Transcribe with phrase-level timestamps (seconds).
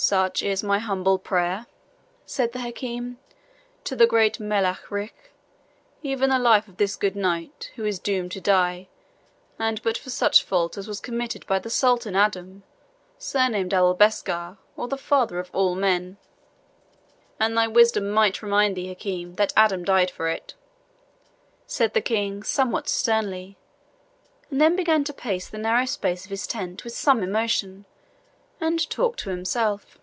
[0.00, 1.66] "Such is my humble prayer,"
[2.24, 3.18] said the Hakim,
[3.82, 5.32] "to the great Melech Ric
[6.04, 8.86] even the life of this good knight, who is doomed to die,
[9.58, 12.62] and but for such fault as was committed by the Sultan Adam,
[13.18, 16.16] surnamed Aboulbeschar, or the father of all men."
[17.40, 20.54] "And thy wisdom might remind thee, Hakim, that Adam died for it,"
[21.66, 23.56] said the King, somewhat sternly,
[24.48, 27.84] and then began to pace the narrow space of his tent with some emotion,
[28.60, 29.98] and to talk to himself.